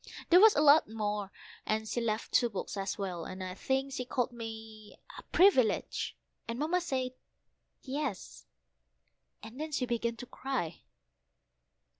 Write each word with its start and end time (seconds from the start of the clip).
There 0.31 0.39
was 0.41 0.55
a 0.55 0.61
lot 0.63 0.89
more, 0.89 1.31
and 1.63 1.87
she 1.87 2.01
left 2.01 2.31
two 2.31 2.49
books 2.49 2.75
as 2.75 2.97
well, 2.97 3.23
and 3.23 3.43
I 3.43 3.53
think 3.53 3.93
she 3.93 4.03
called 4.03 4.31
me 4.31 4.97
a 5.19 5.21
Privilege, 5.31 6.17
and 6.47 6.57
Mamma 6.57 6.81
said 6.81 7.11
"Yes," 7.83 8.47
and 9.43 9.61
began 9.87 10.15
to 10.15 10.25
cry. 10.25 10.81